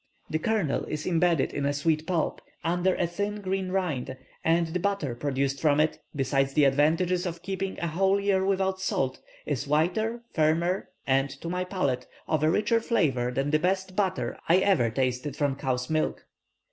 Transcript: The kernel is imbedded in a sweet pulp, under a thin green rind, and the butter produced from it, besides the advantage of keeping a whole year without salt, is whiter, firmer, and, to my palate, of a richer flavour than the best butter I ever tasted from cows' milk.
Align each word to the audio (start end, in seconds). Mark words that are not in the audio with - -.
The 0.31 0.39
kernel 0.39 0.85
is 0.85 1.05
imbedded 1.05 1.53
in 1.53 1.63
a 1.63 1.73
sweet 1.73 2.07
pulp, 2.07 2.41
under 2.63 2.95
a 2.95 3.05
thin 3.05 3.39
green 3.39 3.69
rind, 3.69 4.17
and 4.43 4.65
the 4.65 4.79
butter 4.79 5.13
produced 5.13 5.59
from 5.59 5.79
it, 5.79 5.99
besides 6.15 6.53
the 6.53 6.63
advantage 6.63 7.27
of 7.27 7.43
keeping 7.43 7.77
a 7.79 7.85
whole 7.85 8.19
year 8.19 8.43
without 8.43 8.81
salt, 8.81 9.19
is 9.45 9.67
whiter, 9.67 10.23
firmer, 10.33 10.89
and, 11.05 11.29
to 11.29 11.49
my 11.49 11.63
palate, 11.63 12.07
of 12.27 12.41
a 12.41 12.49
richer 12.49 12.79
flavour 12.81 13.29
than 13.29 13.51
the 13.51 13.59
best 13.59 13.95
butter 13.95 14.35
I 14.49 14.57
ever 14.57 14.89
tasted 14.89 15.35
from 15.35 15.55
cows' 15.55 15.87
milk. 15.87 16.25